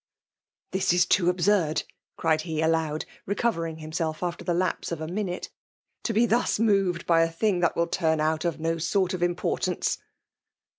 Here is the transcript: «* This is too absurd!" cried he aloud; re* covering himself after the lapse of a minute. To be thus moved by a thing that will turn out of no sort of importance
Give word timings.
«* 0.37 0.71
This 0.71 0.93
is 0.93 1.05
too 1.05 1.29
absurd!" 1.29 1.83
cried 2.17 2.41
he 2.41 2.59
aloud; 2.59 3.05
re* 3.27 3.35
covering 3.35 3.77
himself 3.77 4.23
after 4.23 4.43
the 4.43 4.55
lapse 4.55 4.91
of 4.91 4.99
a 4.99 5.05
minute. 5.07 5.51
To 6.05 6.11
be 6.11 6.25
thus 6.25 6.57
moved 6.57 7.05
by 7.05 7.21
a 7.21 7.29
thing 7.29 7.59
that 7.59 7.75
will 7.75 7.85
turn 7.85 8.19
out 8.19 8.43
of 8.43 8.59
no 8.59 8.79
sort 8.79 9.13
of 9.13 9.21
importance 9.21 9.99